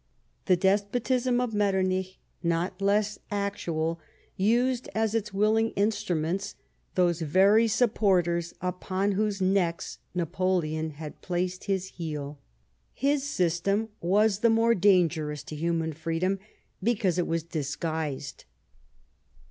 [0.47, 3.99] The despotism of Metternich, not less actual,
[4.35, 6.55] used as its willing instruments
[6.95, 12.39] those very supporters upon whose necks Napoleon had placed his heel.
[12.95, 16.39] His system was the more dang'erous to human freedom
[16.81, 18.45] because it was dis guised.